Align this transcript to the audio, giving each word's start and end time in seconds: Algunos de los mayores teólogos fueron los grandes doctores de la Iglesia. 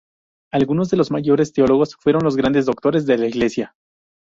Algunos 0.51 0.89
de 0.89 0.97
los 0.97 1.11
mayores 1.11 1.53
teólogos 1.53 1.95
fueron 1.95 2.23
los 2.23 2.35
grandes 2.35 2.65
doctores 2.65 3.05
de 3.05 3.19
la 3.19 3.27
Iglesia. 3.27 3.75